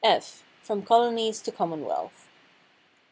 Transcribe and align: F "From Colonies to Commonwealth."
F 0.03 0.43
"From 0.63 0.81
Colonies 0.81 1.43
to 1.43 1.51
Commonwealth." 1.51 2.27